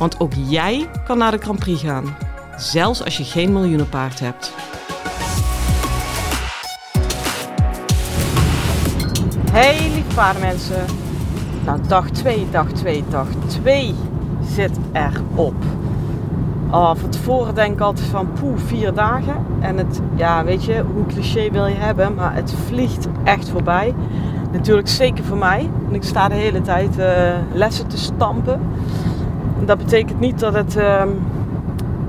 [0.00, 2.16] Want ook jij kan naar de Grand Prix gaan,
[2.56, 4.52] zelfs als je geen miljoenenpaard hebt.
[9.50, 10.84] Hey lieve paardenmensen.
[11.64, 13.94] Nou, dag 2, dag 2, dag 2
[14.42, 15.54] zit erop.
[16.70, 19.46] Oh, van tevoren denk ik altijd van poeh, vier dagen.
[19.60, 23.94] En het, ja, weet je, hoe cliché wil je hebben, maar het vliegt echt voorbij.
[24.52, 25.70] Natuurlijk zeker voor mij.
[25.88, 28.60] En ik sta de hele tijd uh, lessen te stampen.
[29.64, 31.02] Dat betekent niet dat het uh,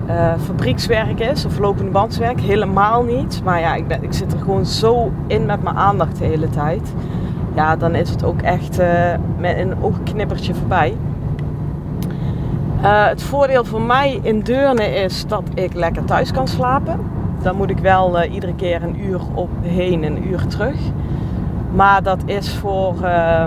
[0.09, 2.41] uh, fabriekswerk is of lopende bandswerk.
[2.41, 3.41] Helemaal niet.
[3.43, 6.49] Maar ja, ik, ben, ik zit er gewoon zo in met mijn aandacht de hele
[6.49, 6.93] tijd.
[7.55, 8.87] Ja, dan is het ook echt uh,
[9.37, 10.95] met een oogknippertje voorbij.
[12.81, 16.99] het voordeel voor mij in Deurne is dat ik lekker thuis kan slapen.
[17.41, 20.75] Dan moet ik wel iedere keer een uur op heen en een uur terug.
[21.73, 23.45] Maar dat is voor uh,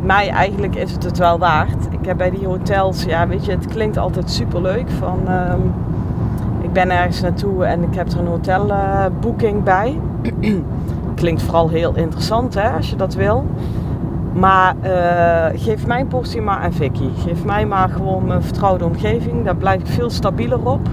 [0.00, 1.86] mij eigenlijk is het het wel waard.
[2.02, 4.90] Ik heb bij die hotels, ja weet je, het klinkt altijd super leuk.
[4.90, 5.54] Van, uh,
[6.60, 10.00] ik ben ergens naartoe en ik heb er een hotelboeking bij.
[11.14, 13.46] klinkt vooral heel interessant hè, als je dat wil.
[14.32, 17.08] Maar uh, geef mijn portie maar aan Vicky.
[17.16, 19.44] Geef mij maar gewoon mijn vertrouwde omgeving.
[19.44, 20.88] Daar blijf ik veel stabieler op.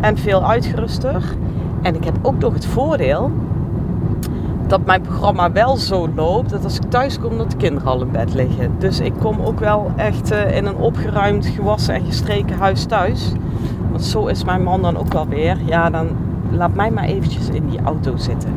[0.00, 1.36] En veel uitgeruster.
[1.82, 3.30] En ik heb ook nog het voordeel
[4.68, 8.02] dat mijn programma wel zo loopt dat als ik thuis kom dat de kinderen al
[8.02, 8.74] in bed liggen.
[8.78, 13.32] Dus ik kom ook wel echt uh, in een opgeruimd, gewassen en gestreken huis thuis.
[13.90, 15.56] Want zo is mijn man dan ook wel weer.
[15.64, 16.08] Ja, dan
[16.50, 18.50] laat mij maar eventjes in die auto zitten.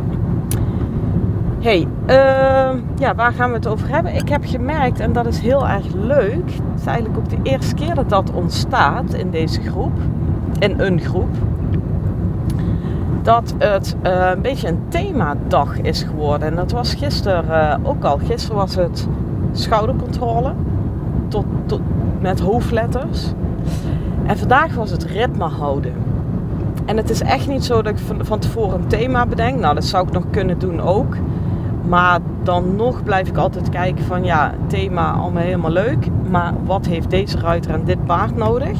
[1.59, 4.15] hey, uh, ja, waar gaan we het over hebben?
[4.15, 6.45] Ik heb gemerkt, en dat is heel erg leuk.
[6.45, 9.93] Het is eigenlijk ook de eerste keer dat dat ontstaat in deze groep.
[10.59, 11.29] In een groep
[13.21, 16.47] dat het uh, een beetje een themadag is geworden.
[16.47, 18.17] En dat was gisteren uh, ook al.
[18.17, 19.07] Gisteren was het
[19.51, 20.53] schoudercontrole
[21.27, 21.81] tot, tot,
[22.19, 23.33] met hoofdletters.
[24.25, 25.93] En vandaag was het ritme houden.
[26.85, 29.59] En het is echt niet zo dat ik van, van tevoren een thema bedenk.
[29.59, 31.15] Nou, dat zou ik nog kunnen doen ook.
[31.87, 36.07] Maar dan nog blijf ik altijd kijken van ja, thema allemaal helemaal leuk.
[36.29, 38.79] Maar wat heeft deze ruiter en dit paard nodig?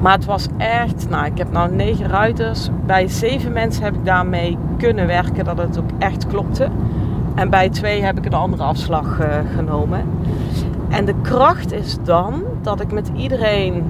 [0.00, 2.68] Maar het was echt, nou ik heb nou negen ruiters.
[2.86, 6.68] Bij zeven mensen heb ik daarmee kunnen werken dat het ook echt klopte.
[7.34, 10.04] En bij twee heb ik een andere afslag uh, genomen.
[10.88, 13.84] En de kracht is dan dat ik met iedereen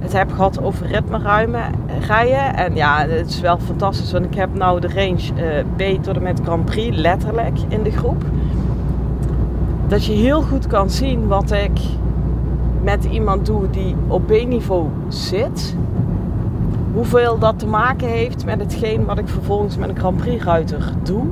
[0.00, 1.62] het heb gehad over ritme ruimen,
[2.06, 2.54] rijden.
[2.54, 6.16] En ja, het is wel fantastisch, want ik heb nou de range uh, B tot
[6.16, 8.24] en met Grand Prix letterlijk in de groep.
[9.88, 11.78] Dat je heel goed kan zien wat ik
[12.86, 15.76] met iemand doe die op B-niveau zit,
[16.92, 20.92] hoeveel dat te maken heeft met hetgeen wat ik vervolgens met een Grand Prix ruiter
[21.02, 21.24] doe.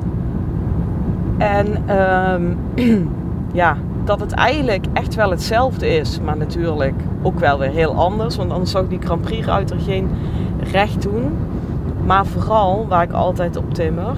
[1.38, 1.96] En
[2.34, 2.58] um,
[3.62, 8.36] ja, dat het eigenlijk echt wel hetzelfde is, maar natuurlijk ook wel weer heel anders.
[8.36, 10.08] Want anders zou ik die Grand Prix ruiter geen
[10.70, 11.24] recht doen.
[12.06, 14.16] Maar vooral, waar ik altijd op timmer,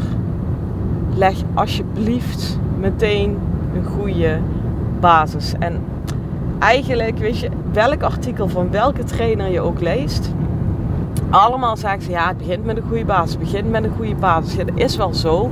[1.14, 3.38] leg alsjeblieft meteen
[3.74, 4.38] een goede
[5.00, 5.54] basis.
[5.58, 5.80] En
[6.58, 10.34] eigenlijk, weet je, welk artikel van welke trainer je ook leest,
[11.30, 14.14] allemaal zeggen ze ja, het begint met een goede basis, het begint met een goede
[14.14, 14.56] basis.
[14.56, 15.50] Dat is wel zo,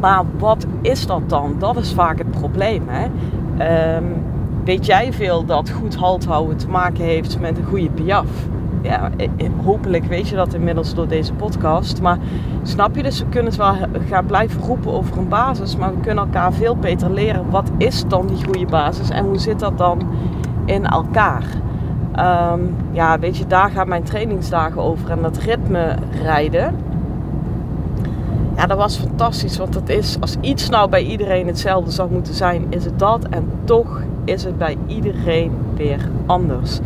[0.00, 1.54] maar wat is dat dan?
[1.58, 2.82] Dat is vaak het probleem.
[2.86, 3.06] Hè?
[3.96, 4.04] Um,
[4.64, 8.26] weet jij veel dat goed halt houden te maken heeft met een goede piaf?
[8.88, 9.10] Ja,
[9.64, 12.00] hopelijk weet je dat inmiddels door deze podcast.
[12.00, 12.18] Maar
[12.62, 13.74] snap je dus, we kunnen het wel
[14.08, 15.76] gaan blijven roepen over een basis.
[15.76, 17.50] Maar we kunnen elkaar veel beter leren.
[17.50, 19.10] Wat is dan die goede basis?
[19.10, 20.00] En hoe zit dat dan
[20.64, 21.44] in elkaar?
[22.52, 25.10] Um, ja, weet je, daar gaan mijn trainingsdagen over.
[25.10, 26.74] En dat ritme rijden.
[28.56, 29.58] Ja, dat was fantastisch.
[29.58, 33.24] Want dat is, als iets nou bij iedereen hetzelfde zou moeten zijn, is het dat.
[33.30, 36.80] En toch is het bij iedereen weer anders.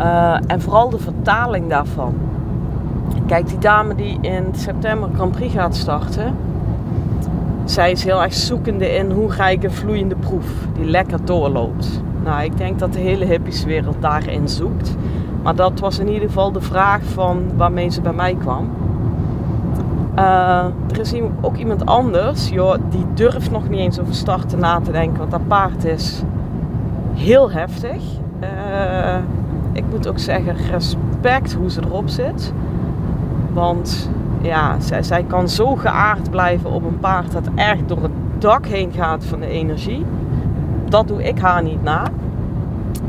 [0.00, 2.14] Uh, en vooral de vertaling daarvan.
[3.26, 6.34] Kijk, die dame die in september Grand Prix gaat starten.
[7.64, 12.02] Zij is heel erg zoekende in hoe ga ik een vloeiende proef die lekker doorloopt.
[12.24, 14.96] Nou, ik denk dat de hele hippieswereld daarin zoekt.
[15.42, 18.68] Maar dat was in ieder geval de vraag van waarmee ze bij mij kwam.
[20.18, 24.80] Uh, er is ook iemand anders, joh, die durft nog niet eens over starten na
[24.80, 25.18] te denken.
[25.18, 26.22] Want dat paard is
[27.14, 28.02] heel heftig.
[28.42, 29.16] Uh,
[29.80, 32.52] ik moet ook zeggen, respect hoe ze erop zit.
[33.52, 34.10] Want
[34.40, 38.66] ja, zij, zij kan zo geaard blijven op een paard dat echt door het dak
[38.66, 40.04] heen gaat van de energie.
[40.88, 42.02] Dat doe ik haar niet na.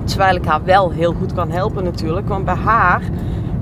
[0.03, 2.27] Terwijl ik haar wel heel goed kan helpen natuurlijk.
[2.27, 3.01] Want bij haar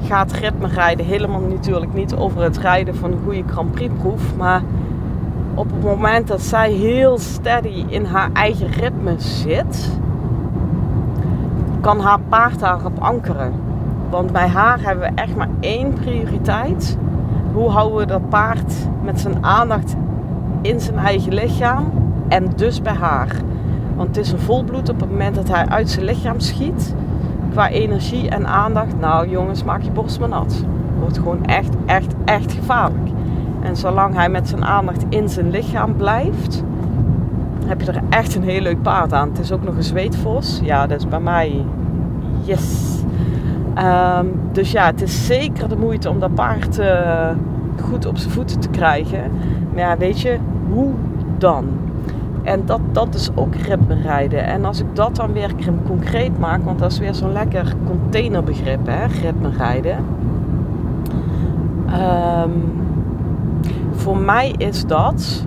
[0.05, 4.35] gaat ritme rijden helemaal natuurlijk niet over het rijden van een goede Grand Prix proef.
[4.35, 4.61] Maar
[5.53, 9.99] op het moment dat zij heel steady in haar eigen ritme zit,
[11.81, 13.53] kan haar paard daarop ankeren.
[14.09, 16.97] Want bij haar hebben we echt maar één prioriteit.
[17.53, 18.73] Hoe houden we dat paard
[19.03, 19.95] met zijn aandacht
[20.61, 21.91] in zijn eigen lichaam
[22.27, 23.35] en dus bij haar?
[23.95, 26.95] Want het is een volbloed op het moment dat hij uit zijn lichaam schiet.
[27.51, 28.99] Qua energie en aandacht.
[28.99, 30.63] Nou jongens, maak je borst maar nat.
[30.99, 33.09] Wordt gewoon echt, echt, echt gevaarlijk.
[33.61, 36.63] En zolang hij met zijn aandacht in zijn lichaam blijft,
[37.69, 39.29] heb je er echt een heel leuk paard aan.
[39.29, 40.59] Het is ook nog een zweetvos.
[40.63, 41.65] Ja, dat is bij mij
[42.43, 42.97] yes.
[43.73, 47.29] Ehm, dus ja, het is zeker de moeite om dat paard uh,
[47.81, 49.31] goed op zijn voeten te krijgen.
[49.73, 50.37] Maar ja, weet je,
[50.69, 50.91] hoe
[51.37, 51.65] dan?
[52.43, 54.43] En dat, dat is ook ritme rijden.
[54.45, 55.51] En als ik dat dan weer
[55.85, 59.97] concreet maak, want dat is weer zo'n lekker containerbegrip, hè, ritme rijden.
[61.87, 62.51] Um,
[63.91, 65.45] voor mij is dat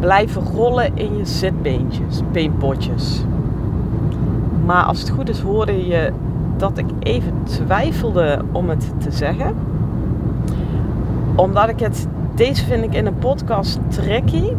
[0.00, 3.24] blijven rollen in je zitbeentjes, beenpotjes.
[4.64, 6.12] Maar als het goed is, hoorde je
[6.56, 9.54] dat ik even twijfelde om het te zeggen.
[11.34, 14.52] Omdat ik het, deze vind ik in een podcast tricky.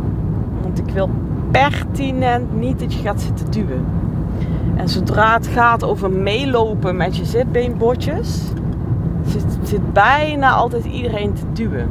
[0.61, 1.09] Want ik wil
[1.51, 3.85] pertinent niet dat je gaat zitten duwen.
[4.75, 8.41] En zodra het gaat over meelopen met je zitbeenbotjes,
[9.25, 11.89] zit, zit bijna altijd iedereen te duwen.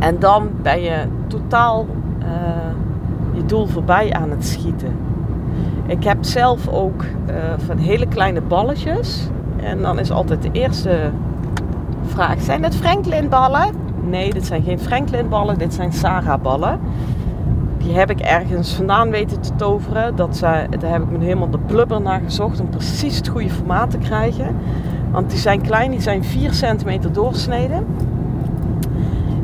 [0.00, 1.86] En dan ben je totaal
[2.22, 2.26] uh,
[3.32, 4.96] je doel voorbij aan het schieten.
[5.86, 7.34] Ik heb zelf ook uh,
[7.66, 9.28] van hele kleine balletjes.
[9.56, 11.10] En dan is altijd de eerste
[12.06, 13.74] vraag: zijn het Franklin ballen?
[14.00, 16.80] Nee, dit zijn geen Franklin ballen, dit zijn Sarah ballen.
[17.78, 20.16] Die heb ik ergens vandaan weten te toveren.
[20.16, 23.50] Dat ze, daar heb ik me helemaal de blubber naar gezocht om precies het goede
[23.50, 24.56] formaat te krijgen.
[25.10, 27.86] Want die zijn klein, die zijn 4 centimeter doorsneden.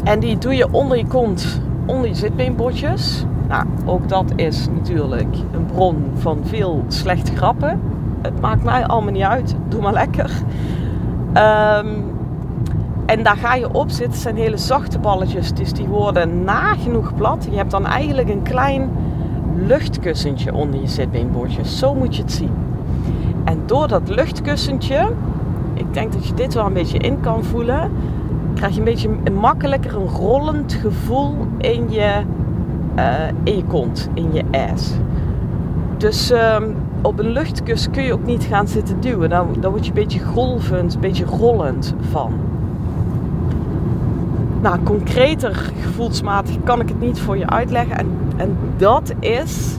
[0.06, 3.24] En die doe je onder je kont, onder je zitbeenbotjes.
[3.48, 7.80] Nou, ook dat is natuurlijk een bron van veel slechte grappen.
[8.22, 9.54] Het maakt mij allemaal niet uit.
[9.68, 10.30] Doe maar lekker.
[11.32, 11.86] Ehm,
[13.06, 14.10] en daar ga je op zitten.
[14.10, 15.52] Het zijn hele zachte balletjes.
[15.52, 17.46] Dus die worden nagenoeg plat.
[17.50, 18.90] Je hebt dan eigenlijk een klein
[19.56, 21.78] luchtkussentje onder je zitbeenbotjes.
[21.78, 22.52] Zo moet je het zien.
[23.44, 25.12] En door dat luchtkussentje,
[25.74, 27.90] ik denk dat je dit wel een beetje in kan voelen
[28.56, 32.22] krijg je een beetje een makkelijker een rollend gevoel in je,
[32.96, 34.92] uh, in je kont, in je ass.
[35.96, 36.56] Dus uh,
[37.02, 39.30] op een luchtkus kun je ook niet gaan zitten duwen.
[39.30, 42.32] Dan, dan word je een beetje golvend, een beetje rollend van.
[44.62, 47.98] Nou, concreter gevoelsmatig kan ik het niet voor je uitleggen.
[47.98, 48.06] En,
[48.36, 49.76] en dat is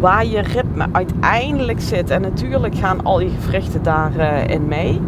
[0.00, 2.10] waar je ritme uiteindelijk zit.
[2.10, 5.00] En natuurlijk gaan al je gewrichten daarin uh, mee.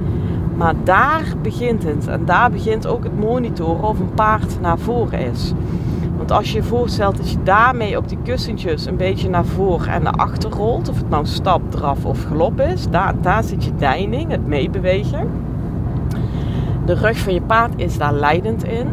[0.56, 2.06] Maar daar begint het.
[2.06, 5.52] En daar begint ook het monitoren of een paard naar voren is.
[6.16, 9.92] Want als je je voorstelt dat je daarmee op die kussentjes een beetje naar voren
[9.92, 13.64] en naar achter rolt, of het nou stap, draf of galop is, daar, daar zit
[13.64, 15.30] je deining, het meebewegen.
[16.85, 18.88] De rug van je paard is daar leidend in.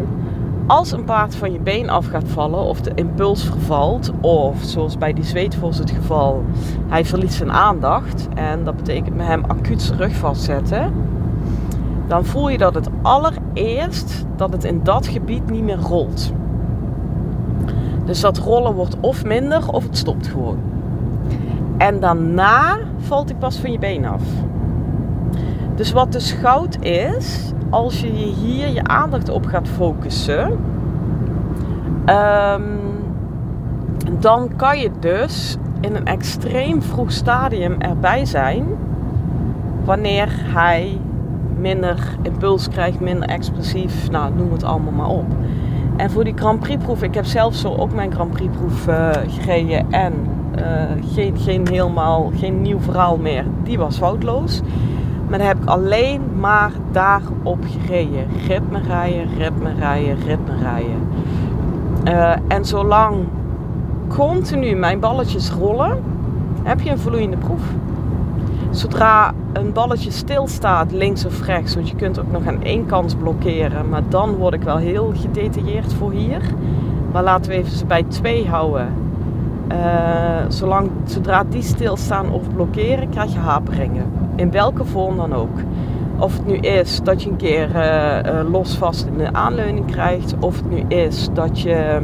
[0.67, 4.97] Als een paard van je been af gaat vallen of de impuls vervalt, of zoals
[4.97, 6.43] bij die zweetvos het geval,
[6.87, 10.93] hij verliest zijn aandacht en dat betekent met hem acuut zijn rug vastzetten,
[12.09, 16.33] dan voel je dat het allereerst dat het in dat gebied niet meer rolt.
[18.05, 20.57] Dus dat rollen wordt of minder of het stopt gewoon.
[21.77, 24.21] En daarna valt hij pas van je been af.
[25.75, 28.07] Dus wat dus goud is, als je
[28.41, 30.59] hier je aandacht op gaat focussen,
[32.05, 32.79] um,
[34.19, 38.65] dan kan je dus in een extreem vroeg stadium erbij zijn
[39.83, 40.99] wanneer hij
[41.59, 44.09] minder impuls krijgt, minder explosief.
[44.09, 45.25] Nou, noem het allemaal maar op.
[45.97, 48.87] En voor die Grand Prix proef, ik heb zelf zo ook mijn Grand Prix proef
[48.87, 50.13] uh, gereden en
[50.57, 50.63] uh,
[51.13, 53.45] geen, geen helemaal, geen nieuw verhaal meer.
[53.63, 54.61] Die was foutloos.
[55.29, 58.27] Maar dan heb ik alleen maar daarop gereden.
[58.47, 61.07] Ritme rijden, ritme rijden, ritme rijden.
[62.07, 63.15] Uh, en zolang
[64.07, 66.03] continu mijn balletjes rollen,
[66.63, 67.61] heb je een vloeiende proef.
[68.71, 73.17] Zodra een balletje stilstaat, links of rechts, want je kunt ook nog aan één kant
[73.17, 76.41] blokkeren, maar dan word ik wel heel gedetailleerd voor hier.
[77.11, 78.87] Maar laten we even ze bij twee houden.
[80.47, 84.05] zolang, zodra die stilstaan of blokkeren, krijg je haperingen.
[84.35, 85.57] In welke vorm dan ook.
[86.17, 89.85] Of het nu is dat je een keer uh, uh, los vast in de aanleuning
[89.85, 90.35] krijgt.
[90.39, 91.97] Of het nu is dat je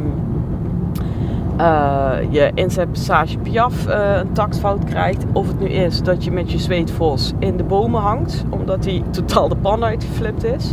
[1.60, 5.24] uh, je inzetpassage Piaf een taktfout krijgt.
[5.32, 8.44] Of het nu is dat je met je zweetvos in de bomen hangt.
[8.50, 10.72] Omdat die totaal de pan uitgeflipt is.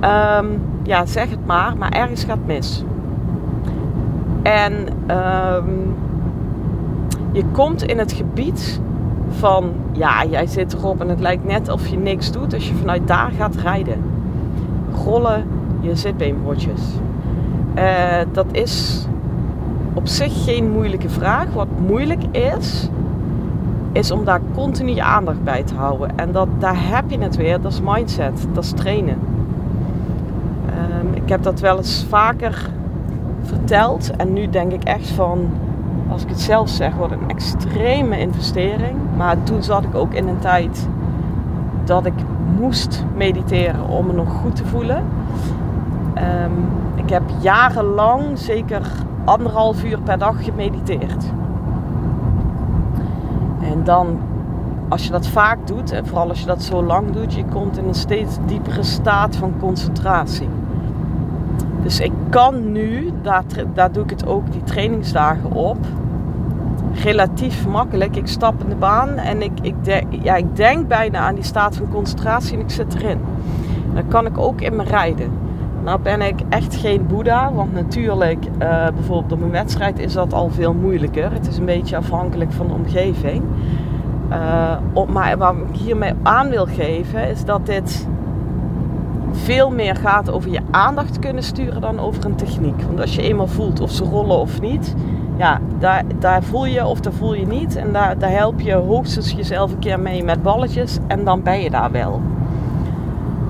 [0.00, 1.76] Um, ja, zeg het maar.
[1.76, 2.84] Maar ergens gaat mis.
[4.42, 4.72] En
[5.10, 5.96] um,
[7.32, 8.80] je komt in het gebied
[9.30, 12.74] van ja, jij zit erop en het lijkt net of je niks doet als je
[12.74, 14.02] vanuit daar gaat rijden.
[15.04, 15.44] Rollen
[15.80, 16.80] je zitbeenbordjes.
[17.76, 19.06] Uh, dat is
[19.98, 21.46] op zich geen moeilijke vraag.
[21.52, 22.88] Wat moeilijk is,
[23.92, 26.18] is om daar continu aandacht bij te houden.
[26.18, 29.18] En dat, daar heb je het weer, dat is mindset, dat is trainen.
[31.00, 32.70] Um, ik heb dat wel eens vaker
[33.42, 35.50] verteld en nu denk ik echt van
[36.08, 38.96] als ik het zelf zeg, wat een extreme investering.
[39.16, 40.88] Maar toen zat ik ook in een tijd
[41.84, 42.14] dat ik
[42.58, 45.04] moest mediteren om me nog goed te voelen.
[46.14, 48.82] Um, ik heb jarenlang zeker
[49.28, 51.24] anderhalf uur per dag gemediteerd.
[53.62, 54.18] En dan,
[54.88, 57.78] als je dat vaak doet, en vooral als je dat zo lang doet, je komt
[57.78, 60.48] in een steeds diepere staat van concentratie.
[61.82, 65.78] Dus ik kan nu, daar, doe ik het ook die trainingsdagen op,
[67.02, 68.16] relatief makkelijk.
[68.16, 71.44] Ik stap in de baan en ik, ik, de, ja, ik denk bijna aan die
[71.44, 73.20] staat van concentratie en ik zit erin.
[73.94, 75.47] Dan kan ik ook in me rijden.
[75.88, 80.32] Nou ben ik echt geen boeddha, want natuurlijk, uh, bijvoorbeeld op een wedstrijd is dat
[80.32, 81.32] al veel moeilijker.
[81.32, 83.42] Het is een beetje afhankelijk van de omgeving.
[84.30, 88.08] Uh, op, maar wat ik hiermee aan wil geven is dat dit
[89.30, 92.82] veel meer gaat over je aandacht kunnen sturen dan over een techniek.
[92.82, 94.94] Want als je eenmaal voelt of ze rollen of niet,
[95.36, 97.76] ja, daar, daar voel je of daar voel je niet.
[97.76, 101.60] En daar, daar help je hoogstens jezelf een keer mee met balletjes en dan ben
[101.60, 102.20] je daar wel.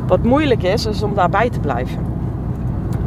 [0.06, 2.16] Wat moeilijk is, is om daarbij te blijven.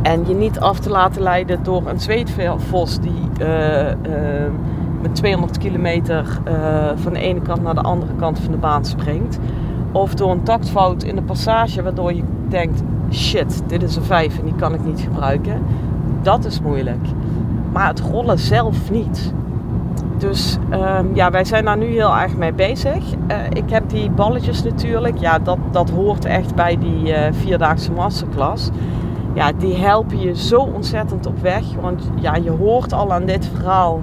[0.01, 3.93] En je niet af te laten leiden door een zweetvos die uh, uh,
[5.01, 6.53] met 200 kilometer uh,
[6.96, 9.39] van de ene kant naar de andere kant van de baan springt.
[9.91, 14.38] Of door een taktfout in de passage waardoor je denkt, shit, dit is een 5
[14.38, 15.62] en die kan ik niet gebruiken.
[16.22, 17.05] Dat is moeilijk.
[17.72, 19.34] Maar het rollen zelf niet.
[20.17, 23.03] Dus um, ja, wij zijn daar nu heel erg mee bezig.
[23.27, 25.17] Uh, ik heb die balletjes natuurlijk.
[25.17, 28.70] Ja, dat, dat hoort echt bij die vierdaagse masterclass.
[29.34, 31.64] Ja, die helpen je zo ontzettend op weg.
[31.82, 34.02] Want ja, je hoort al aan dit verhaal.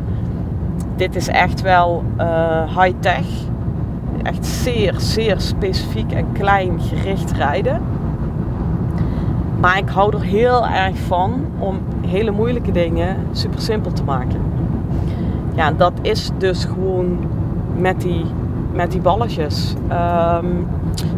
[0.97, 3.27] Dit is echt wel uh, high-tech.
[4.23, 7.81] Echt zeer, zeer specifiek en klein gericht rijden.
[9.61, 14.41] Maar ik hou er heel erg van om hele moeilijke dingen super simpel te maken.
[15.55, 17.19] Ja, dat is dus gewoon
[17.77, 18.25] met die,
[18.73, 19.75] met die balletjes.
[19.91, 20.67] Um,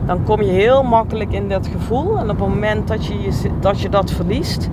[0.06, 2.18] dan kom je heel makkelijk in dat gevoel.
[2.18, 4.68] En op het moment dat je, dat je dat verliest,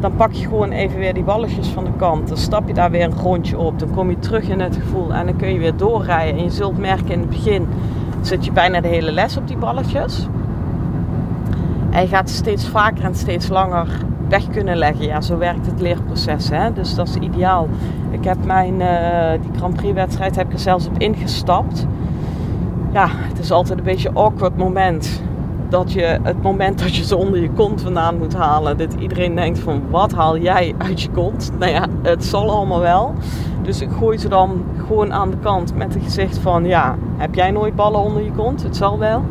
[0.00, 2.28] dan pak je gewoon even weer die balletjes van de kant.
[2.28, 3.78] Dan stap je daar weer een rondje op.
[3.78, 6.38] Dan kom je terug in het gevoel en dan kun je weer doorrijden.
[6.38, 7.66] En je zult merken in het begin
[8.20, 10.26] zit je bijna de hele les op die balletjes.
[11.90, 13.88] En je gaat steeds vaker en steeds langer
[14.28, 15.04] weg kunnen leggen.
[15.04, 16.48] Ja, zo werkt het leerproces.
[16.48, 16.72] Hè?
[16.72, 17.68] Dus dat is ideaal.
[18.10, 21.86] Ik heb mijn, uh, die Grand Prix wedstrijd heb ik er zelfs op ingestapt.
[22.94, 25.22] Ja, het is altijd een beetje een awkward moment.
[25.68, 28.78] Dat je het moment dat je ze onder je kont vandaan moet halen.
[28.78, 31.50] Dat iedereen denkt van wat haal jij uit je kont?
[31.58, 33.14] Nou ja, het zal allemaal wel.
[33.62, 37.34] Dus ik gooi ze dan gewoon aan de kant met het gezicht van ja, heb
[37.34, 38.62] jij nooit ballen onder je kont?
[38.62, 39.22] Het zal wel.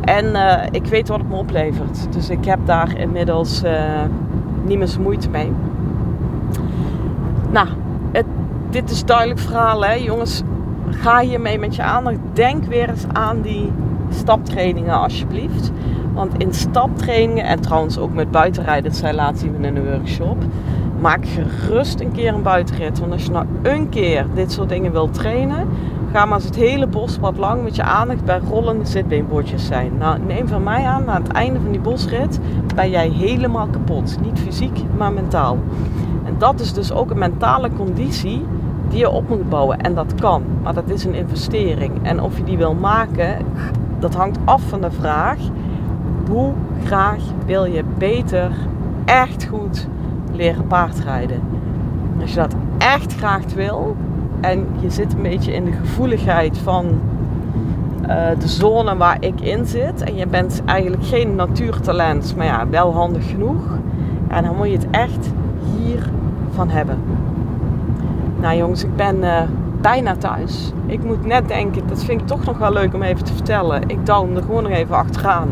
[0.00, 2.12] En uh, ik weet wat het me oplevert.
[2.12, 3.72] Dus ik heb daar inmiddels uh,
[4.64, 5.52] niet meer moeite mee.
[7.50, 7.68] Nou,
[8.70, 10.42] dit is duidelijk verhaal hè jongens.
[10.90, 12.16] Ga hiermee met je aandacht.
[12.32, 13.72] Denk weer eens aan die
[14.10, 15.70] staptrainingen alsjeblieft.
[16.14, 20.36] Want in staptrainingen en trouwens ook met buitenrijden, dat zei laatst iemand in een workshop.
[21.00, 22.98] Maak gerust een keer een buitenrit.
[22.98, 25.68] Want als je nou een keer dit soort dingen wilt trainen,
[26.12, 29.92] Ga maar eens het hele bospad lang met je aandacht bij rollende zitbeenbordjes zijn.
[29.98, 32.40] Nou, neem van mij aan, aan het einde van die bosrit
[32.74, 34.18] ben jij helemaal kapot.
[34.22, 35.58] Niet fysiek, maar mentaal.
[36.24, 38.44] En dat is dus ook een mentale conditie
[38.88, 39.80] die je op moet bouwen.
[39.80, 41.92] En dat kan, maar dat is een investering.
[42.02, 43.36] En of je die wil maken,
[43.98, 45.38] dat hangt af van de vraag:
[46.30, 46.52] hoe
[46.84, 48.50] graag wil je beter,
[49.04, 49.88] echt goed
[50.32, 51.40] leren paardrijden?
[52.20, 53.96] Als je dat echt graag wil,
[54.40, 57.00] en je zit een beetje in de gevoeligheid van
[58.08, 60.02] uh, de zone waar ik in zit.
[60.02, 63.62] En je bent eigenlijk geen natuurtalent, maar ja, wel handig genoeg.
[64.28, 65.30] En dan moet je het echt
[65.76, 66.98] hiervan hebben.
[68.40, 69.40] Nou jongens, ik ben uh,
[69.80, 70.72] bijna thuis.
[70.86, 73.82] Ik moet net denken, dat vind ik toch nog wel leuk om even te vertellen.
[73.86, 75.48] Ik douw hem er gewoon nog even achteraan.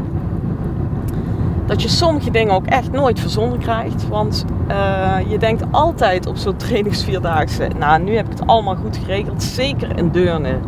[1.66, 4.08] Dat je sommige dingen ook echt nooit verzonnen krijgt.
[4.08, 7.68] Want uh, je denkt altijd op zo'n trainingsvierdaagse.
[7.78, 9.42] Nou, nu heb ik het allemaal goed geregeld.
[9.42, 10.58] Zeker in Deurne.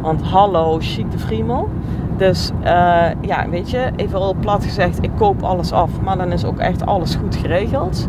[0.00, 1.68] Want hallo, chic de friemel.
[2.16, 5.90] Dus uh, ja, weet je, even al plat gezegd, ik koop alles af.
[6.04, 8.08] Maar dan is ook echt alles goed geregeld.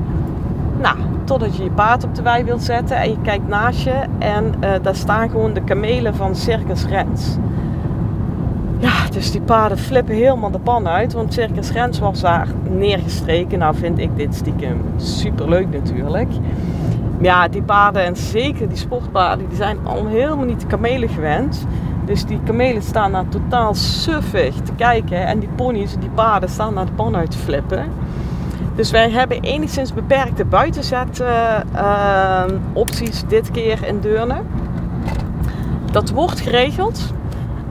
[0.82, 4.02] Nou, totdat je je paard op de wei wilt zetten en je kijkt naast je
[4.20, 7.38] en uh, daar staan gewoon de kamelen van Circus Rens.
[8.78, 13.60] Ja, dus die paarden flippen helemaal de pan uit, want Circus Rens was daar neergestreken.
[13.60, 16.30] Nou vind ik dit stiekem super leuk natuurlijk.
[17.20, 21.66] Ja, die paarden en zeker die sportpaarden, die zijn al helemaal niet de kamelen gewend.
[22.06, 26.74] Dus die kamelen staan daar totaal suffig te kijken en die ponies, die paarden staan
[26.74, 27.86] naar de pan uit te flippen.
[28.76, 34.42] Dus wij hebben enigszins beperkte buitenzet uh, opties dit keer in Deurne.
[35.92, 37.14] Dat wordt geregeld.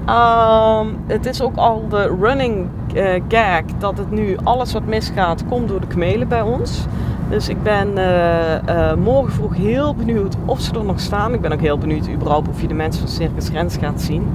[0.06, 5.44] Uh, het is ook al de running uh, gag dat het nu alles wat misgaat
[5.48, 6.84] komt door de kamelen bij ons.
[7.28, 11.34] Dus ik ben uh, morgen vroeg heel benieuwd of ze er nog staan.
[11.34, 14.28] Ik ben ook heel benieuwd überhaupt of je de mensen van Circus Rens gaat zien.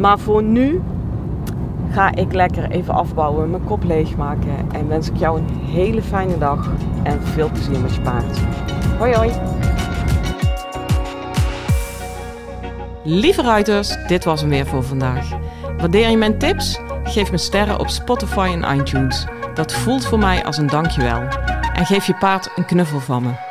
[0.00, 0.82] maar voor nu
[1.92, 4.72] ga ik lekker even afbouwen, mijn kop leegmaken.
[4.72, 6.68] En wens ik jou een hele fijne dag
[7.02, 8.38] en veel plezier met je paard.
[8.98, 9.30] Hoi hoi!
[13.04, 15.28] Lieve ruiters, dit was hem weer voor vandaag.
[15.78, 16.80] Waardeer je mijn tips?
[17.04, 19.26] Geef me sterren op Spotify en iTunes.
[19.54, 21.20] Dat voelt voor mij als een dankjewel.
[21.74, 23.49] En geef je paard een knuffel van me.